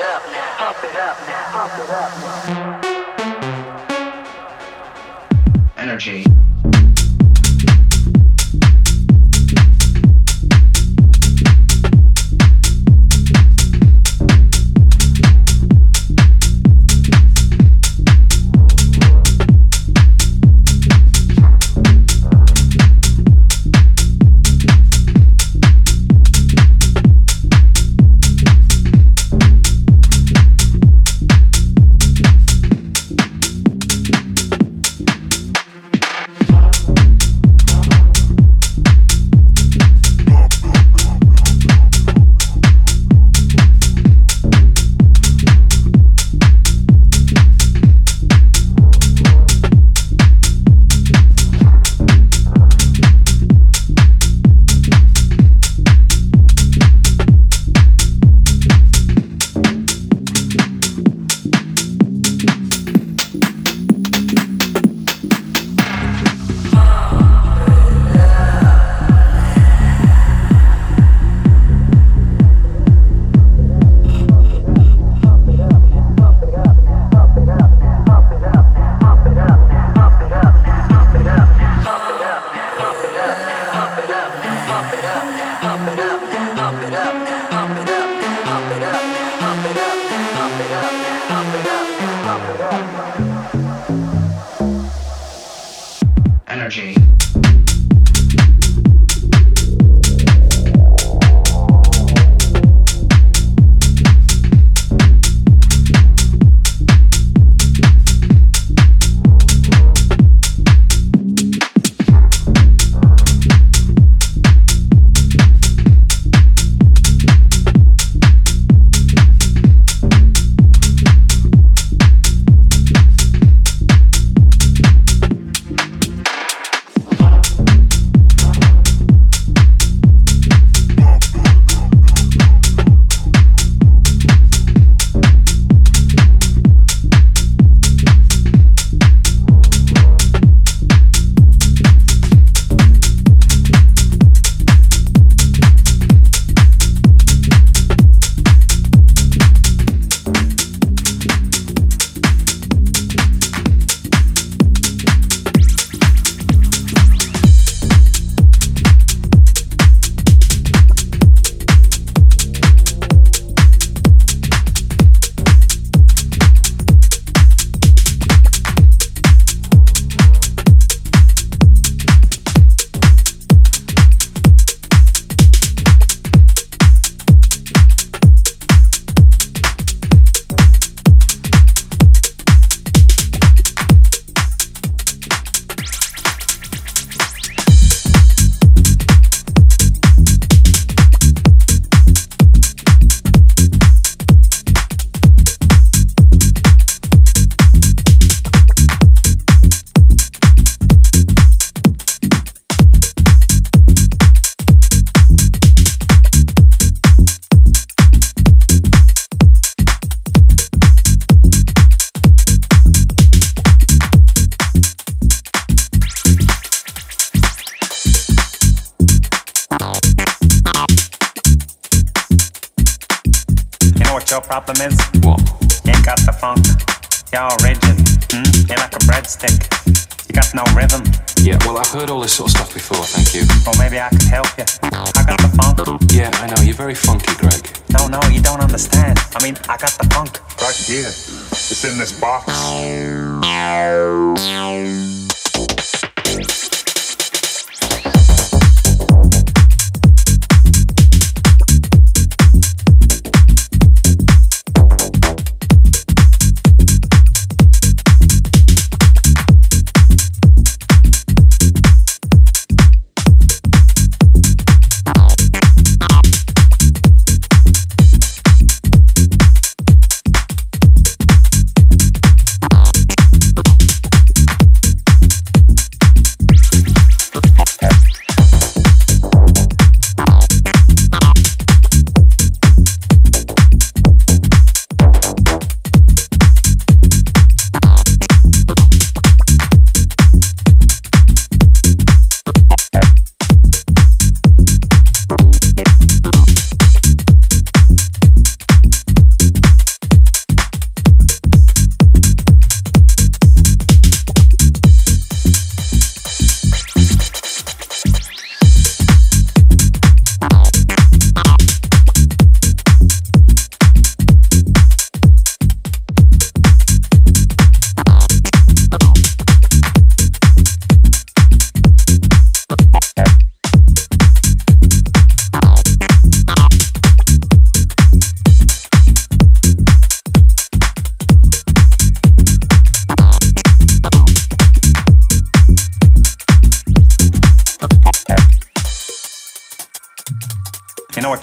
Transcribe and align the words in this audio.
up 0.00 0.22
up 0.60 0.84
up. 0.96 1.16
Energy. 5.76 6.24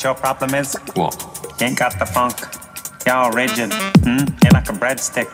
What 0.01 0.15
your 0.15 0.15
problem 0.15 0.55
is? 0.55 0.75
What? 0.95 1.13
You 1.59 1.67
ain't 1.67 1.77
got 1.77 1.99
the 1.99 2.07
funk. 2.07 2.33
You're 3.05 3.15
all 3.15 3.31
rigid. 3.31 3.71
Hmm? 4.01 4.25
You're 4.41 4.51
like 4.51 4.67
a 4.69 4.73
breadstick. 4.73 5.29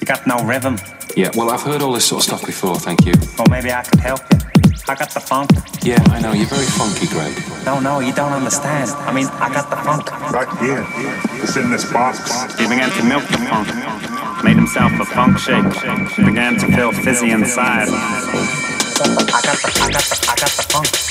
You 0.00 0.06
got 0.06 0.26
no 0.26 0.42
rhythm. 0.42 0.78
Yeah, 1.16 1.30
well, 1.36 1.50
I've 1.50 1.60
heard 1.60 1.82
all 1.82 1.92
this 1.92 2.06
sort 2.06 2.20
of 2.20 2.24
stuff 2.24 2.46
before, 2.46 2.76
thank 2.76 3.04
you. 3.04 3.12
Well, 3.36 3.48
maybe 3.50 3.70
I 3.70 3.82
could 3.82 4.00
help 4.00 4.20
you. 4.32 4.38
I 4.88 4.94
got 4.94 5.10
the 5.10 5.20
funk. 5.20 5.50
Yeah, 5.82 6.02
I 6.08 6.20
know, 6.20 6.32
you're 6.32 6.46
very 6.46 6.64
funky, 6.64 7.08
Greg. 7.08 7.36
No, 7.66 7.78
no, 7.78 8.00
you 8.00 8.14
don't 8.14 8.32
understand. 8.32 8.90
I 9.04 9.12
mean, 9.12 9.26
I 9.36 9.52
got 9.52 9.68
the 9.68 9.76
funk. 9.76 10.08
Right 10.32 10.48
here. 10.64 10.86
It's 11.42 11.56
in 11.56 11.70
this 11.70 11.84
box. 11.92 12.24
He 12.56 12.64
began 12.68 12.88
to 12.96 13.04
milk 13.04 13.28
the 13.28 13.38
funk. 13.52 13.68
Made 14.42 14.56
himself 14.56 14.92
a 14.98 15.04
funk 15.04 15.36
shake. 15.36 15.68
Began 16.24 16.56
to 16.56 16.66
feel 16.72 16.92
fizzy 16.92 17.32
inside. 17.32 17.88
I 17.88 19.40
got 19.44 19.60
the, 19.60 19.80
I 19.84 19.90
got 19.92 20.04
the, 20.08 20.26
I 20.30 20.36
got 20.40 20.50
the 20.56 20.66
funk. 20.72 21.09